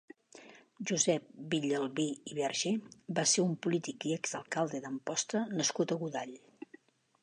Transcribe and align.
Josep 0.91 1.27
Villalbí 1.51 2.07
i 2.33 2.39
Verge 2.39 2.73
va 3.21 3.27
ser 3.35 3.47
un 3.51 3.55
polític 3.67 4.11
i 4.13 4.17
exalcalde 4.19 4.85
d'Amposta 4.89 5.49
nascut 5.61 5.93
a 5.93 6.01
Godall. 6.05 6.39